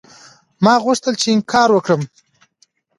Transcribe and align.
ما 0.63 0.73
غوښتل 0.83 1.13
چې 1.21 1.27
انکار 1.35 1.69
وکړم. 1.73 2.01